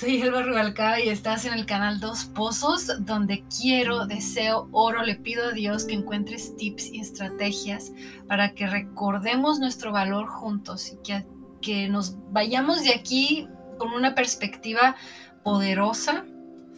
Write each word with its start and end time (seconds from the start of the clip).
Soy 0.00 0.22
Elba 0.22 0.40
Rubalcaba 0.40 0.98
y 0.98 1.10
estás 1.10 1.44
en 1.44 1.52
el 1.52 1.66
canal 1.66 2.00
Dos 2.00 2.24
Pozos, 2.24 2.90
donde 3.04 3.44
quiero, 3.60 4.06
deseo, 4.06 4.66
oro, 4.72 5.02
le 5.02 5.16
pido 5.16 5.48
a 5.48 5.52
Dios 5.52 5.84
que 5.84 5.92
encuentres 5.92 6.56
tips 6.56 6.86
y 6.86 7.00
estrategias 7.00 7.92
para 8.26 8.54
que 8.54 8.66
recordemos 8.66 9.60
nuestro 9.60 9.92
valor 9.92 10.26
juntos 10.26 10.90
y 10.90 10.96
que, 11.02 11.26
que 11.60 11.90
nos 11.90 12.16
vayamos 12.32 12.82
de 12.82 12.94
aquí 12.94 13.46
con 13.76 13.92
una 13.92 14.14
perspectiva 14.14 14.96
poderosa, 15.44 16.24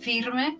firme 0.01 0.59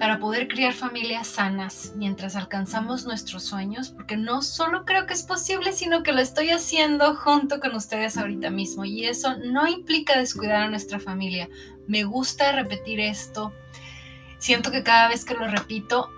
para 0.00 0.18
poder 0.18 0.48
criar 0.48 0.72
familias 0.72 1.26
sanas 1.26 1.92
mientras 1.94 2.34
alcanzamos 2.34 3.04
nuestros 3.04 3.44
sueños, 3.44 3.90
porque 3.90 4.16
no 4.16 4.40
solo 4.40 4.86
creo 4.86 5.04
que 5.04 5.12
es 5.12 5.22
posible, 5.22 5.74
sino 5.74 6.02
que 6.02 6.12
lo 6.12 6.22
estoy 6.22 6.48
haciendo 6.48 7.14
junto 7.16 7.60
con 7.60 7.76
ustedes 7.76 8.16
ahorita 8.16 8.48
mismo. 8.48 8.86
Y 8.86 9.04
eso 9.04 9.36
no 9.36 9.68
implica 9.68 10.18
descuidar 10.18 10.62
a 10.62 10.70
nuestra 10.70 11.00
familia. 11.00 11.50
Me 11.86 12.04
gusta 12.04 12.50
repetir 12.52 12.98
esto. 12.98 13.52
Siento 14.38 14.70
que 14.70 14.82
cada 14.82 15.06
vez 15.08 15.26
que 15.26 15.34
lo 15.34 15.46
repito, 15.46 16.08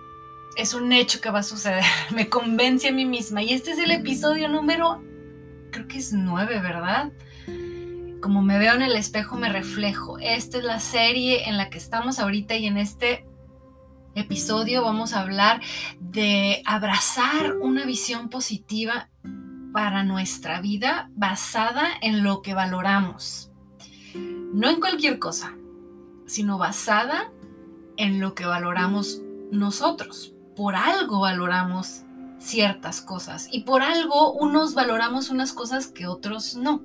es 0.55 0.73
un 0.73 0.93
hecho 0.93 1.19
que 1.19 1.29
va 1.29 1.39
a 1.39 1.43
suceder. 1.43 1.83
Me 2.15 2.29
convence 2.29 2.87
a 2.87 2.93
mí 2.93 3.03
misma. 3.03 3.43
Y 3.43 3.51
este 3.51 3.71
es 3.71 3.79
el 3.79 3.91
episodio 3.91 4.47
número, 4.47 5.03
creo 5.71 5.89
que 5.89 5.97
es 5.97 6.13
nueve, 6.13 6.61
¿verdad? 6.61 7.11
Como 8.21 8.41
me 8.41 8.57
veo 8.57 8.75
en 8.75 8.81
el 8.81 8.95
espejo, 8.95 9.35
me 9.35 9.49
reflejo. 9.49 10.17
Esta 10.19 10.59
es 10.59 10.63
la 10.63 10.79
serie 10.79 11.49
en 11.49 11.57
la 11.57 11.69
que 11.69 11.77
estamos 11.77 12.19
ahorita 12.19 12.55
y 12.55 12.67
en 12.67 12.77
este 12.77 13.25
episodio 14.15 14.83
vamos 14.83 15.13
a 15.13 15.21
hablar 15.21 15.61
de 15.99 16.61
abrazar 16.65 17.57
una 17.57 17.85
visión 17.85 18.29
positiva 18.29 19.09
para 19.73 20.03
nuestra 20.03 20.61
vida 20.61 21.09
basada 21.15 21.87
en 22.01 22.23
lo 22.23 22.41
que 22.41 22.53
valoramos. 22.53 23.51
No 24.15 24.69
en 24.69 24.79
cualquier 24.79 25.17
cosa, 25.17 25.55
sino 26.27 26.57
basada 26.57 27.31
en 27.97 28.19
lo 28.19 28.35
que 28.35 28.45
valoramos 28.45 29.21
nosotros. 29.51 30.33
Por 30.55 30.75
algo 30.75 31.21
valoramos 31.21 32.03
ciertas 32.37 33.01
cosas 33.01 33.47
y 33.51 33.61
por 33.61 33.81
algo 33.81 34.33
unos 34.33 34.75
valoramos 34.75 35.29
unas 35.29 35.53
cosas 35.53 35.87
que 35.87 36.05
otros 36.05 36.55
no. 36.55 36.83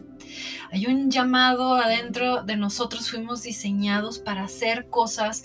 Hay 0.71 0.87
un 0.87 1.11
llamado 1.11 1.75
adentro 1.75 2.43
de 2.43 2.57
nosotros, 2.57 3.11
fuimos 3.11 3.43
diseñados 3.43 4.19
para 4.19 4.45
hacer 4.45 4.89
cosas 4.89 5.43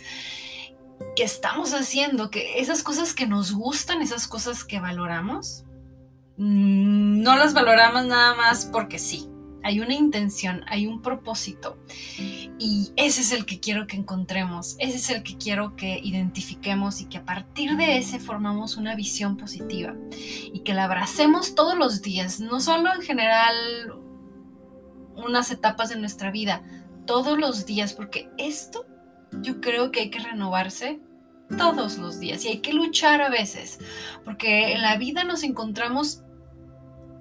que 1.15 1.23
estamos 1.23 1.73
haciendo, 1.73 2.29
que 2.29 2.59
esas 2.59 2.83
cosas 2.83 3.13
que 3.13 3.27
nos 3.27 3.53
gustan, 3.53 4.01
esas 4.01 4.27
cosas 4.27 4.63
que 4.63 4.79
valoramos, 4.79 5.65
mm, 6.37 7.21
no 7.21 7.35
las 7.35 7.53
valoramos 7.53 8.05
nada 8.05 8.35
más 8.35 8.65
porque 8.65 8.99
sí. 8.99 9.29
Hay 9.65 9.79
una 9.79 9.93
intención, 9.93 10.65
hay 10.67 10.87
un 10.87 11.01
propósito. 11.01 11.77
Y 12.59 12.91
ese 12.97 13.21
es 13.21 13.31
el 13.31 13.45
que 13.45 13.61
quiero 13.61 13.87
que 13.87 13.95
encontremos, 13.95 14.75
ese 14.77 14.97
es 14.97 15.09
el 15.09 15.23
que 15.23 15.37
quiero 15.37 15.77
que 15.77 15.99
identifiquemos 16.03 16.99
y 16.99 17.05
que 17.05 17.19
a 17.19 17.23
partir 17.23 17.77
de 17.77 17.97
ese 17.97 18.19
formamos 18.19 18.75
una 18.75 18.93
visión 18.93 19.37
positiva 19.37 19.95
y 20.51 20.59
que 20.65 20.73
la 20.73 20.83
abracemos 20.83 21.55
todos 21.55 21.77
los 21.77 22.01
días, 22.01 22.41
no 22.41 22.59
solo 22.59 22.93
en 22.93 23.01
general 23.03 23.55
unas 25.15 25.49
etapas 25.51 25.89
de 25.89 25.95
nuestra 25.95 26.29
vida, 26.29 26.61
todos 27.05 27.39
los 27.39 27.65
días, 27.65 27.93
porque 27.93 28.29
esto 28.37 28.85
yo 29.41 29.61
creo 29.61 29.91
que 29.91 30.01
hay 30.01 30.09
que 30.09 30.19
renovarse 30.19 30.99
todos 31.57 31.97
los 31.97 32.19
días 32.19 32.43
y 32.45 32.49
hay 32.49 32.59
que 32.59 32.73
luchar 32.73 33.21
a 33.21 33.29
veces, 33.29 33.79
porque 34.23 34.73
en 34.73 34.81
la 34.81 34.97
vida 34.97 35.23
nos 35.23 35.43
encontramos 35.43 36.23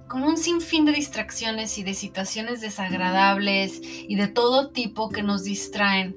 con 0.08 0.22
un 0.24 0.36
sinfín 0.36 0.84
de 0.84 0.92
distracciones 0.92 1.78
y 1.78 1.84
de 1.84 1.94
situaciones 1.94 2.60
desagradables 2.60 3.80
y 3.82 4.14
de 4.16 4.28
todo 4.28 4.70
tipo 4.70 5.08
que 5.08 5.22
nos 5.22 5.44
distraen. 5.44 6.16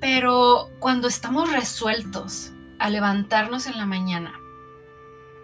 Pero 0.00 0.70
cuando 0.78 1.08
estamos 1.08 1.52
resueltos 1.52 2.52
a 2.78 2.88
levantarnos 2.88 3.66
en 3.66 3.76
la 3.76 3.86
mañana 3.86 4.40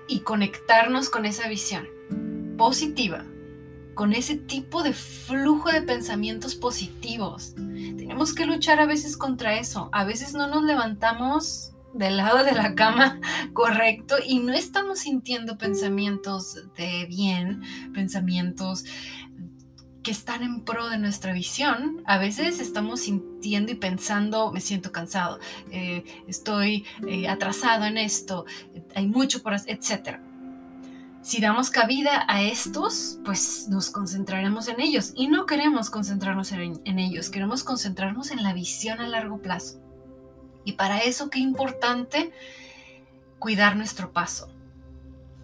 y 0.09 0.21
conectarnos 0.21 1.11
con 1.11 1.27
esa 1.27 1.49
visión 1.49 1.89
positiva, 2.57 3.25
con 3.95 4.13
ese 4.13 4.37
tipo 4.37 4.83
de 4.83 4.93
flujo 4.93 5.71
de 5.71 5.83
pensamientos 5.83 6.55
positivos. 6.55 7.55
Tenemos 7.55 8.35
que 8.35 8.47
luchar 8.47 8.81
a 8.81 8.87
veces 8.87 9.17
contra 9.17 9.59
eso. 9.59 9.89
A 9.93 10.05
veces 10.05 10.35
no 10.35 10.47
nos 10.47 10.65
levantamos 10.65 11.73
del 11.93 12.17
lado 12.17 12.45
de 12.45 12.53
la 12.53 12.75
cama 12.75 13.21
correcto 13.53 14.17
y 14.25 14.41
no 14.41 14.53
estamos 14.53 15.01
sintiendo 15.01 15.57
pensamientos 15.57 16.59
de 16.77 17.07
bien, 17.07 17.63
pensamientos 17.95 18.85
que 20.03 20.11
están 20.11 20.43
en 20.43 20.65
pro 20.65 20.89
de 20.89 20.99
nuestra 20.99 21.33
visión. 21.33 22.03
A 22.05 22.19
veces 22.19 22.61
estamos 22.61 23.01
sintiendo 23.01 23.73
y 23.73 23.77
pensando, 23.77 24.53
me 24.53 24.61
siento 24.61 24.93
cansado, 24.93 25.39
eh, 25.71 26.05
estoy 26.27 26.85
eh, 27.07 27.29
atrasado 27.29 27.87
en 27.87 27.97
esto, 27.97 28.45
hay 28.95 29.07
mucho 29.07 29.43
por 29.43 29.55
hacer, 29.55 29.79
etcétera 29.79 30.34
si 31.25 31.41
damos 31.41 31.71
cabida 31.71 32.27
a 32.29 32.43
estos, 32.43 33.19
pues 33.25 33.67
nos 33.71 33.89
concentraremos 33.89 34.69
en 34.69 34.79
ellos. 34.79 35.13
Y 35.17 35.29
no 35.29 35.47
queremos 35.47 35.89
concentrarnos 35.89 36.53
en, 36.53 36.99
ellos, 36.99 37.31
queremos 37.31 37.65
concentrarnos 37.65 38.31
en 38.31 38.43
la 38.43 38.53
visión 38.53 39.01
a 39.01 39.09
largo 39.09 39.39
plazo. 39.41 39.81
Y 40.67 40.73
para 40.73 40.99
eso, 40.99 41.31
qué 41.31 41.39
importante 41.39 42.31
cuidar 43.39 43.75
nuestro 43.75 44.13
paso. 44.13 44.53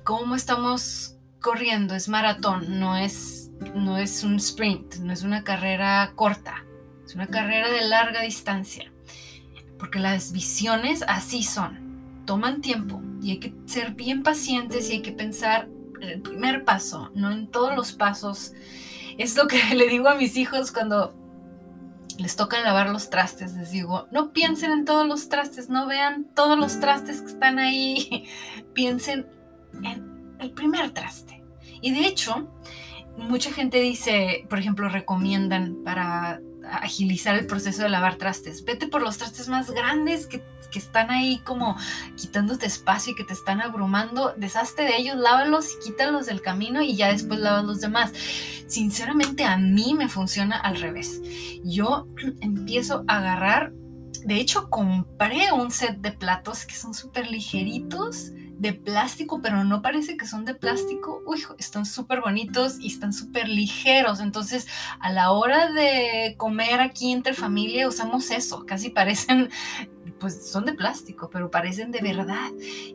¿Cómo 0.05 0.35
estamos 0.35 1.17
corriendo? 1.41 1.95
Es 1.95 2.11
maratón, 2.11 2.79
no 2.79 2.99
es, 2.99 3.51
no 3.75 3.97
es 3.97 4.23
un 4.23 4.37
sprint, 4.37 4.97
no 4.97 5.15
es 5.15 5.23
una 5.23 5.45
carrera 5.45 6.13
corta, 6.15 6.63
es 7.07 7.15
una 7.15 7.27
carrera 7.27 7.71
de 7.71 7.89
larga 7.89 8.21
distancia. 8.21 8.93
Porque 9.79 9.99
las 9.99 10.33
visiones 10.33 11.03
así 11.09 11.43
son 11.43 11.80
toman 12.31 12.61
tiempo 12.61 13.03
y 13.21 13.33
hay 13.33 13.39
que 13.39 13.53
ser 13.67 13.95
bien 13.95 14.23
pacientes 14.23 14.89
y 14.89 14.93
hay 14.93 15.03
que 15.03 15.11
pensar 15.11 15.69
en 16.01 16.09
el 16.11 16.23
primer 16.23 16.65
paso, 16.65 17.11
no 17.13 17.33
en 17.33 17.49
todos 17.49 17.75
los 17.75 17.93
pasos. 17.93 18.53
Es 19.19 19.37
lo 19.37 19.49
que 19.49 19.61
le 19.75 19.89
digo 19.89 20.09
a 20.09 20.15
mis 20.15 20.37
hijos 20.37 20.71
cuando 20.71 21.13
les 22.19 22.37
toca 22.37 22.63
lavar 22.63 22.89
los 22.91 23.11
trastes. 23.11 23.55
Les 23.55 23.73
digo, 23.73 24.07
no 24.13 24.33
piensen 24.33 24.71
en 24.71 24.85
todos 24.85 25.09
los 25.09 25.29
trastes, 25.29 25.69
no 25.71 25.89
vean 25.89 26.29
todos 26.37 26.57
los 26.57 26.79
trastes 26.79 27.21
que 27.21 27.33
están 27.33 27.59
ahí. 27.59 28.29
Piensen 28.75 29.27
en 29.83 30.37
el 30.39 30.53
primer 30.53 30.93
traste. 30.93 31.43
Y 31.81 31.91
de 31.91 32.07
hecho, 32.07 32.49
mucha 33.17 33.51
gente 33.51 33.81
dice, 33.81 34.47
por 34.49 34.61
ejemplo, 34.61 34.89
recomiendan 34.89 35.83
para 35.83 36.41
agilizar 36.63 37.35
el 37.35 37.49
proceso 37.49 37.83
de 37.83 37.89
lavar 37.89 38.15
trastes. 38.19 38.65
Vete 38.65 38.87
por 38.87 39.03
los 39.03 39.19
trastes 39.19 39.49
más 39.49 39.73
grandes 39.73 40.29
que, 40.29 40.45
están 40.79 41.11
ahí 41.11 41.39
como 41.45 41.77
quitándote 42.17 42.67
espacio 42.67 43.13
y 43.13 43.17
que 43.17 43.25
te 43.25 43.33
están 43.33 43.61
abrumando. 43.61 44.35
Deshazte 44.37 44.83
de 44.83 44.97
ellos, 44.97 45.17
lávalos 45.17 45.69
y 45.73 45.85
quítalos 45.85 46.27
del 46.27 46.41
camino 46.41 46.83
y 46.83 46.97
ya 46.97 47.09
después 47.09 47.41
lavas 47.41 47.65
los 47.65 47.81
demás. 47.81 48.13
Sinceramente 48.67 49.45
a 49.45 49.57
mí 49.57 49.95
me 49.95 50.09
funciona 50.09 50.57
al 50.57 50.81
revés. 50.81 51.21
Yo 51.65 52.07
empiezo 52.41 53.05
a 53.09 53.19
agarrar, 53.19 53.73
de 54.25 54.37
hecho 54.37 54.71
compré 54.71 55.53
un 55.53 55.71
set 55.71 55.99
de 55.99 56.13
platos 56.13 56.65
que 56.67 56.75
son 56.75 56.95
súper 56.95 57.31
ligeritos 57.31 58.33
de 58.61 58.75
plástico, 58.75 59.41
pero 59.41 59.65
no 59.65 59.81
parece 59.81 60.19
que 60.19 60.27
son 60.27 60.45
de 60.45 60.55
plástico. 60.55 61.23
Uy, 61.27 61.43
están 61.59 61.87
súper 61.87 62.21
bonitos 62.21 62.79
y 62.79 62.89
están 62.89 63.15
súper 63.15 63.49
ligeros. 63.49 64.21
Entonces, 64.21 64.69
a 65.01 65.11
la 65.11 65.31
hora 65.31 65.73
de 65.73 66.35
comer 66.37 66.81
aquí 66.81 67.11
entre 67.11 67.33
familia, 67.33 67.89
usamos 67.89 68.31
eso. 68.31 68.67
Casi 68.67 68.91
parecen, 68.91 69.49
pues 70.21 70.49
son 70.49 70.67
de 70.67 70.75
plástico, 70.75 71.31
pero 71.31 71.51
parecen 71.51 71.91
de 71.91 72.01
verdad. 72.01 72.51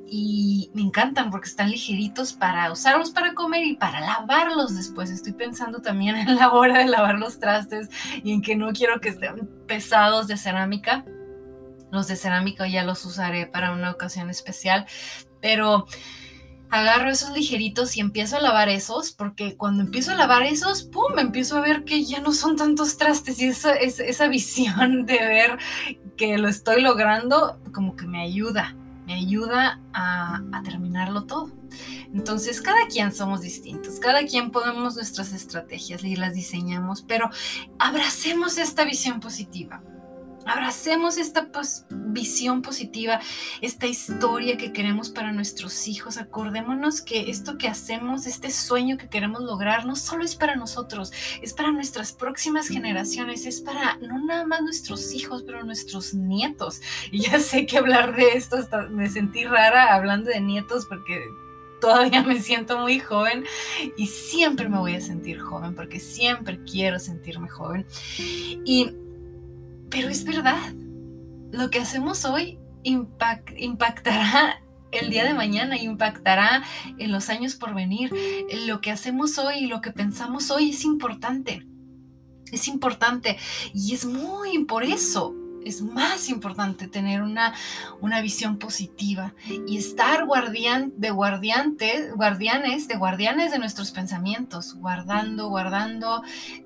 Y 0.08 0.72
me 0.74 0.84
encantan 0.84 1.31
porque 1.31 1.50
están 1.50 1.69
ligeritos 1.72 2.34
para 2.34 2.72
usarlos 2.72 3.12
para 3.12 3.34
comer 3.34 3.66
y 3.66 3.75
para 3.75 4.00
lavarlos 4.00 4.75
después. 4.75 5.10
Estoy 5.10 5.33
pensando 5.33 5.81
también 5.81 6.16
en 6.16 6.36
la 6.36 6.54
hora 6.54 6.80
de 6.80 6.86
lavar 6.86 7.16
los 7.16 7.39
trastes 7.39 7.89
y 8.24 8.31
en 8.31 8.42
que 8.42 8.56
no 8.56 8.72
quiero 8.72 9.01
que 9.01 9.10
estén 9.10 9.50
pesados 9.68 10.27
de 10.27 10.38
cerámica. 10.38 11.04
Los 11.92 12.07
de 12.07 12.16
cerámica 12.16 12.68
ya 12.68 12.83
los 12.83 13.04
usaré 13.06 13.48
para 13.48 13.71
una 13.71 13.92
ocasión 13.92 14.30
especial, 14.30 14.86
pero 15.42 15.88
agarro 16.69 17.10
esos 17.10 17.31
ligeritos 17.31 17.95
y 17.95 18.01
empiezo 18.01 18.38
a 18.38 18.42
lavar 18.42 18.69
esos, 18.69 19.12
porque 19.12 19.56
cuando 19.56 19.83
empiezo 19.83 20.12
a 20.12 20.16
lavar 20.16 20.44
esos, 20.44 20.83
¡pum!, 20.83 21.18
empiezo 21.19 21.57
a 21.57 21.62
ver 21.62 21.83
que 21.83 22.04
ya 22.04 22.19
no 22.19 22.33
son 22.33 22.57
tantos 22.57 22.98
trastes 22.98 23.39
y 23.39 23.45
esa, 23.45 23.74
esa 23.75 24.28
visión 24.30 25.06
de 25.06 25.18
ver 25.19 25.57
que 26.15 26.38
lo 26.38 26.47
estoy 26.47 26.81
logrando, 26.81 27.59
como 27.73 27.95
que 27.95 28.07
me 28.07 28.21
ayuda, 28.21 28.75
me 29.06 29.13
ayuda 29.13 29.79
a, 29.94 30.41
a 30.51 30.63
terminarlo 30.63 31.25
todo. 31.25 31.51
Entonces, 32.13 32.62
cada 32.62 32.88
quien 32.88 33.13
somos 33.13 33.41
distintos, 33.41 34.00
cada 34.00 34.25
quien 34.25 34.51
ponemos 34.51 34.95
nuestras 34.95 35.33
estrategias 35.33 36.03
y 36.03 36.15
las 36.15 36.33
diseñamos, 36.33 37.01
pero 37.01 37.29
abracemos 37.79 38.57
esta 38.57 38.85
visión 38.85 39.19
positiva 39.19 39.81
Abracemos 40.45 41.18
esta 41.18 41.50
visión 41.89 42.62
positiva, 42.62 43.19
esta 43.62 43.88
historia 43.88 44.57
que 44.57 44.71
queremos 44.71 45.09
para 45.09 45.31
nuestros 45.31 45.88
hijos. 45.88 46.18
Acordémonos 46.18 47.01
que 47.01 47.30
esto 47.30 47.57
que 47.57 47.68
hacemos, 47.68 48.27
este 48.27 48.51
sueño 48.51 48.97
que 48.97 49.09
queremos 49.09 49.42
lograr, 49.42 49.86
no 49.86 49.95
solo 49.95 50.24
es 50.24 50.36
para 50.36 50.56
nosotros, 50.56 51.12
es 51.42 51.53
para 51.53 51.71
nuestras 51.71 52.13
próximas 52.13 52.68
generaciones, 52.68 53.45
es 53.45 53.62
para 53.62 53.97
no 53.97 54.24
nada 54.24 54.45
más 54.45 54.62
nuestros 54.62 55.13
hijos, 55.13 55.44
pero 55.45 55.63
nuestros 55.63 56.13
nietos. 56.13 56.81
Y 57.12 57.21
ya 57.21 57.39
sé 57.39 57.65
que 57.65 57.77
hablar 57.77 58.15
de 58.15 58.30
esto, 58.30 58.57
hasta 58.57 58.88
me 58.88 59.09
sentí 59.09 59.45
rara 59.45 59.94
hablando 59.95 60.30
de 60.30 60.42
nietos 60.42 60.86
porque 60.86 61.24
todavía 61.81 62.24
me 62.24 62.39
siento 62.39 62.80
muy 62.80 63.00
joven 63.00 63.45
y 63.97 64.07
siempre 64.07 64.69
me 64.69 64.80
voy 64.80 64.95
a 64.95 65.01
sentir 65.01 65.39
joven 65.39 65.75
porque 65.75 66.00
siempre 66.00 66.59
quiero 66.63 67.00
sentirme 67.00 67.50
joven. 67.50 67.86
Y 68.18 68.92
pero 69.95 70.09
es 70.09 70.25
verdad, 70.25 70.74
lo 71.53 71.69
que 71.69 71.80
hacemos 71.80 72.25
hoy 72.25 72.59
impactará 72.83 74.62
el 74.92 75.09
día 75.09 75.24
de 75.24 75.33
mañana, 75.33 75.77
impactará 75.77 76.63
en 76.97 77.13
los 77.13 77.30
años 77.30 77.56
por 77.56 77.74
venir. 77.74 78.13
Lo 78.68 78.81
que 78.81 78.92
hacemos 78.92 79.38
hoy 79.38 79.59
y 79.59 79.68
lo 79.68 79.80
que 79.80 79.92
pensamos 79.92 80.51
hoy 80.51 80.71
es 80.71 80.83
importante. 80.83 81.65
Es 82.51 82.68
importante 82.68 83.38
y 83.74 83.94
es 83.94 84.03
muy 84.06 84.65
por 84.65 84.83
eso 84.83 85.33
es 85.65 85.81
más 85.81 86.30
importante 86.30 86.88
tener 86.88 87.24
una, 87.24 87.53
una 88.00 88.21
visión 88.21 88.57
positiva 88.57 89.33
y 89.68 89.77
estar 89.77 90.25
guardián 90.25 90.94
de 90.95 91.09
guardiantes, 91.09 92.13
guardianes, 92.15 92.88
de 92.88 92.95
guardianes 92.95 93.51
de 93.51 93.57
nuestros 93.57 93.92
pensamientos, 93.92 94.75
guardando, 94.75 95.50
guardando, 95.50 96.21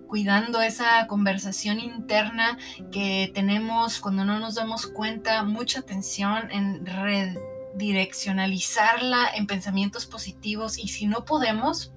cuidando 0.09 0.61
esa 0.61 1.07
conversación 1.07 1.79
interna 1.79 2.57
que 2.91 3.31
tenemos 3.33 3.99
cuando 3.99 4.25
no 4.25 4.39
nos 4.39 4.55
damos 4.55 4.87
cuenta, 4.87 5.43
mucha 5.43 5.81
atención 5.81 6.51
en 6.51 6.83
redireccionalizarla 6.83 9.29
en 9.35 9.45
pensamientos 9.45 10.07
positivos 10.07 10.79
y 10.79 10.87
si 10.87 11.05
no 11.05 11.25
podemos, 11.25 11.93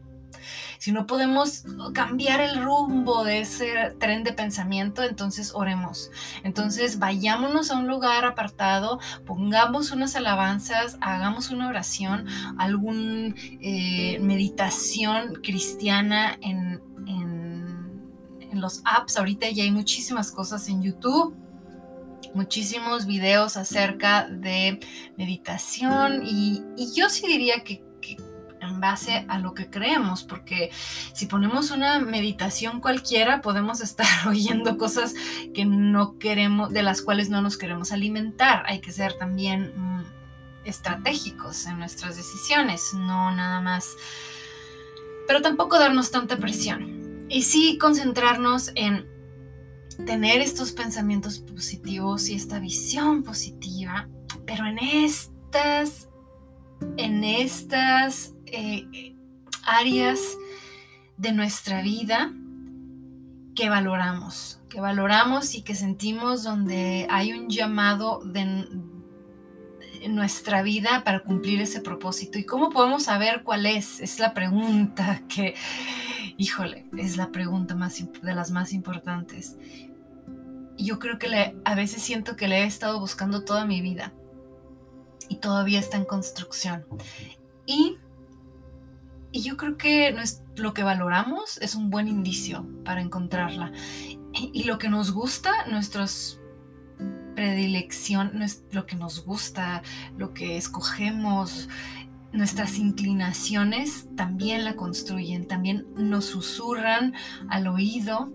si 0.79 0.93
no 0.93 1.07
podemos 1.07 1.65
cambiar 1.95 2.43
el 2.43 2.63
rumbo 2.63 3.25
de 3.25 3.41
ese 3.41 3.97
tren 3.99 4.25
de 4.25 4.35
pensamiento, 4.35 5.03
entonces 5.03 5.53
oremos. 5.55 6.11
Entonces 6.45 6.99
vayámonos 6.99 7.71
a 7.71 7.79
un 7.79 7.89
lugar 7.89 8.27
apartado, 8.27 9.01
pongamos 9.25 9.91
unas 9.91 10.17
alabanzas, 10.17 10.99
hagamos 11.01 11.49
una 11.51 11.69
oración, 11.69 12.27
alguna 12.59 13.35
eh, 13.63 14.19
meditación 14.21 15.41
cristiana 15.43 16.37
en, 16.43 16.83
en 17.07 17.22
los 18.61 18.83
apps. 18.85 19.17
Ahorita 19.17 19.49
ya 19.51 19.65
hay 19.65 19.71
muchísimas 19.71 20.31
cosas 20.31 20.69
en 20.69 20.83
YouTube 20.83 21.35
muchísimos 22.35 23.05
videos 23.05 23.59
acerca 23.59 24.27
de 24.27 24.81
meditación 25.19 26.23
y, 26.25 26.63
y, 26.79 26.95
yo 26.95 27.11
sí 27.11 27.27
diría 27.27 27.63
que 27.63 27.83
en 28.63 28.81
base 28.81 29.25
a 29.29 29.39
lo 29.39 29.55
que 29.55 29.69
creemos, 29.69 30.23
porque 30.23 30.71
si 31.13 31.27
ponemos 31.27 31.71
una 31.71 31.99
meditación 31.99 32.81
cualquiera, 32.81 33.41
podemos 33.41 33.81
estar 33.81 34.07
oyendo 34.29 34.79
cosas 34.79 35.15
que 35.53 35.65
no 35.65 36.19
queremos, 36.19 36.71
de 36.71 36.83
las 36.83 37.03
cuales 37.03 37.29
no 37.29 37.43
nos 37.43 37.59
queremos 37.59 37.93
alimentar. 37.93 38.65
Hay 38.67 38.81
que 38.81 38.93
ser 38.93 39.15
también 39.15 39.73
mm, 39.77 40.05
estratégicos 40.65 41.67
en 41.67 41.79
nuestras 41.79 42.17
decisiones, 42.17 42.95
no 42.95 43.35
nada 43.35 43.61
más, 43.61 43.97
pero 45.27 45.43
tampoco 45.43 45.79
darnos 45.79 46.11
tanta 46.11 46.37
presión. 46.37 46.92
Y 47.33 47.43
sí 47.43 47.79
concentrarnos 47.79 48.73
en 48.75 49.07
tener 50.05 50.43
estos 50.43 50.73
pensamientos 50.73 51.39
positivos 51.39 52.29
y 52.29 52.35
esta 52.35 52.61
visión 52.61 53.23
positiva, 53.23 54.09
pero 54.47 54.67
en 54.67 54.79
estas 54.79 56.09
en 56.99 57.25
estas 57.25 58.35
eh, 58.47 59.17
áreas 59.65 60.21
de 61.17 61.33
nuestra 61.33 61.81
vida 61.81 62.33
que 63.55 63.69
valoramos, 63.69 64.61
que 64.69 64.81
valoramos 64.81 65.55
y 65.55 65.63
que 65.63 65.75
sentimos 65.75 66.43
donde 66.43 67.07
hay 67.09 67.33
un 67.33 67.49
llamado 67.49 68.21
de, 68.25 68.41
en 70.03 70.15
nuestra 70.15 70.63
vida 70.63 71.03
para 71.05 71.21
cumplir 71.21 71.61
ese 71.61 71.81
propósito. 71.81 72.39
¿Y 72.39 72.45
cómo 72.45 72.71
podemos 72.71 73.05
saber 73.05 73.43
cuál 73.43 73.67
es? 73.67 74.01
Es 74.01 74.19
la 74.19 74.35
pregunta 74.35 75.23
que, 75.29 75.55
híjole, 76.43 76.87
es 76.97 77.17
la 77.17 77.31
pregunta 77.31 77.77
más 77.77 78.05
de 78.21 78.35
las 78.35 78.51
más 78.51 78.73
importantes. 78.73 79.57
Yo 80.77 80.99
creo 80.99 81.17
que 81.17 81.57
a 81.65 81.75
veces 81.77 82.03
siento 82.03 82.35
que 82.35 82.49
le 82.49 82.63
he 82.63 82.65
estado 82.65 82.99
buscando 82.99 83.45
toda 83.45 83.65
mi 83.65 83.81
vida 83.81 84.13
y 85.29 85.37
todavía 85.37 85.79
está 85.79 85.99
en 85.99 86.05
construcción. 86.05 86.85
Y, 87.65 87.97
y 89.31 89.43
yo 89.43 89.57
creo 89.57 89.77
que 89.77 90.17
lo 90.57 90.75
que 90.75 90.83
valoramos 90.83 91.59
es 91.59 91.77
un 91.77 91.91
buen 91.91 92.09
indicio 92.09 92.67
para 92.85 93.01
encontrarla. 93.01 93.71
Y, 94.33 94.65
lo 94.65 94.79
que 94.79 94.89
nos 94.89 95.13
gusta, 95.13 95.53
nuestras 95.71 96.41
predilección, 97.37 98.33
lo 98.73 98.85
que 98.85 98.97
nos 98.97 99.25
gusta, 99.25 99.83
lo 100.17 100.35
que 100.35 100.57
escogemos, 100.57 101.69
nuestras 102.33 102.79
inclinaciones 102.79 104.09
también 104.17 104.65
la 104.65 104.77
construyen, 104.77 105.47
también 105.47 105.87
nos 105.97 106.27
susurran 106.27 107.15
al 107.49 107.67
oído 107.67 108.33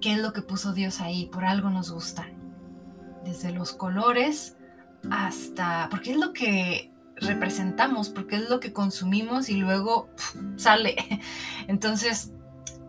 qué 0.00 0.12
es 0.12 0.18
lo 0.18 0.32
que 0.32 0.42
puso 0.42 0.72
Dios 0.72 1.00
ahí, 1.00 1.26
por 1.26 1.44
algo 1.44 1.70
nos 1.70 1.90
gusta. 1.90 2.28
Desde 3.24 3.52
los 3.52 3.72
colores 3.72 4.56
hasta, 5.10 5.88
porque 5.90 6.12
es 6.12 6.16
lo 6.16 6.32
que 6.32 6.92
representamos, 7.16 8.08
porque 8.08 8.36
es 8.36 8.50
lo 8.50 8.60
que 8.60 8.72
consumimos 8.72 9.48
y 9.48 9.56
luego 9.56 10.10
sale. 10.56 10.96
Entonces, 11.68 12.32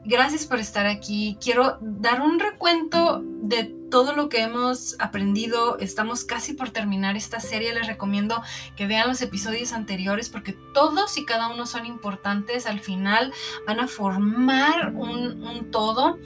gracias 0.04 0.46
por 0.46 0.60
estar 0.60 0.88
aquí. 0.88 1.38
Quiero 1.42 1.78
dar 1.82 2.22
un 2.22 2.40
recuento 2.40 3.22
de 3.24 3.76
todo 3.94 4.16
lo 4.16 4.28
que 4.28 4.42
hemos 4.42 4.96
aprendido. 4.98 5.78
Estamos 5.78 6.26
casi 6.26 6.54
por 6.54 6.72
terminar 6.72 7.16
esta 7.16 7.40
serie. 7.40 7.76
Les 7.76 7.86
recomiendo 7.86 8.42
que 8.76 8.88
vean 8.88 9.08
los 9.08 9.22
episodios 9.22 9.72
anteriores 9.72 10.30
porque 10.30 10.58
todos 10.74 11.16
y 11.20 11.26
cada 11.26 11.50
uno 11.50 11.68
son 11.68 11.86
importantes. 11.86 12.66
Al 12.66 12.80
final 12.80 13.32
van 13.68 13.80
a 13.80 13.88
formar 13.88 14.96
un, 14.96 15.44
un 15.44 15.70
todo 15.70 16.18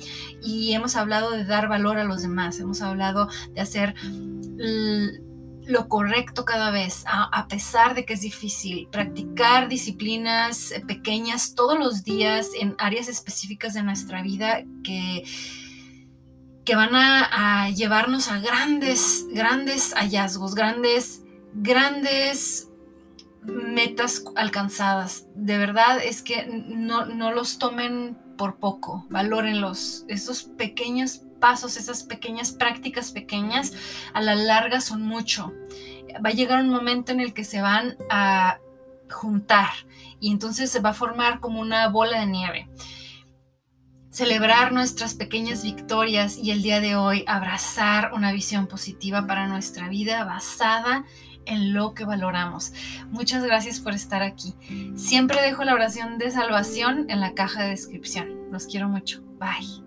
y 0.41 0.75
hemos 0.75 0.95
hablado 0.95 1.31
de 1.31 1.43
dar 1.43 1.67
valor 1.67 1.97
a 1.97 2.05
los 2.05 2.21
demás. 2.21 2.57
Hemos 2.61 2.81
hablado 2.81 3.27
de 3.53 3.59
hacer 3.59 3.95
lo 5.65 5.89
correcto 5.89 6.45
cada 6.45 6.71
vez, 6.71 7.03
a, 7.05 7.47
pesar 7.49 7.95
de 7.95 8.05
que 8.05 8.13
es 8.13 8.21
difícil. 8.21 8.87
Practicar 8.93 9.67
disciplinas 9.67 10.71
eh, 10.71 10.79
pequeñas 10.87 11.53
todos 11.53 11.77
los 11.77 12.05
días 12.05 12.51
en 12.57 12.75
áreas 12.77 13.09
específicas 13.09 13.73
de 13.73 13.83
nuestra 13.83 14.21
vida 14.21 14.63
que, 14.85 15.25
que 16.67 16.75
van 16.75 16.93
a, 16.95 17.69
llevarnos 17.69 18.27
a 18.27 18.39
grandes, 18.39 19.25
grandes 19.31 19.93
hallazgos, 19.93 20.53
grandes, 20.53 21.23
grandes 21.53 22.67
metas 23.41 24.25
alcanzadas. 24.35 25.27
De 25.33 25.57
verdad 25.57 26.03
es 26.03 26.21
que 26.21 26.45
no, 26.45 27.05
no 27.05 27.31
los 27.31 27.57
tomen 27.57 28.17
por 28.37 28.57
poco, 28.57 29.05
valórenlos. 29.09 30.03
Esos 30.09 30.43
pequeños 30.43 31.21
pasos, 31.39 31.77
esas 31.77 32.03
pequeñas 32.03 32.51
prácticas 32.51 33.13
pequeñas, 33.13 33.71
a 34.13 34.19
la 34.19 34.35
larga 34.35 34.81
son 34.81 35.03
mucho. 35.03 35.53
Va 36.15 36.31
a 36.31 36.33
llegar 36.33 36.61
un 36.61 36.69
momento 36.69 37.13
en 37.13 37.21
el 37.21 37.33
que 37.33 37.45
se 37.45 37.61
van 37.61 37.95
a 38.09 38.59
juntar 39.09 39.69
y 40.19 40.33
entonces 40.33 40.69
se 40.69 40.81
va 40.81 40.89
a 40.89 40.93
formar 40.93 41.39
como 41.39 41.61
una 41.61 41.87
bola 41.87 42.19
de 42.19 42.25
nieve. 42.25 42.67
Celebrar 44.17 44.73
nuestras 44.73 45.13
pequeñas 45.13 45.61
victorias 45.61 46.39
y 46.39 46.49
el 46.49 46.63
día 46.63 46.79
de 46.79 46.95
hoy 46.95 47.23
abrazar 47.27 48.13
una 48.13 48.31
visión 48.31 48.65
positiva 48.65 49.27
para 49.27 49.45
nuestra 49.45 49.89
vida 49.89 50.23
basada 50.23 51.05
en 51.45 51.71
lo 51.75 51.93
que 51.93 52.03
valoramos. 52.03 52.73
Muchas 53.11 53.43
gracias 53.43 53.79
por 53.79 53.93
estar 53.93 54.23
aquí. 54.23 54.55
Siempre 54.95 55.39
dejo 55.43 55.63
la 55.65 55.75
oración 55.75 56.17
de 56.17 56.31
salvación 56.31 57.05
en 57.11 57.19
la 57.19 57.35
caja 57.35 57.61
de 57.61 57.69
descripción. 57.69 58.27
Los 58.49 58.65
quiero 58.65 58.89
mucho. 58.89 59.21
Bye. 59.37 59.86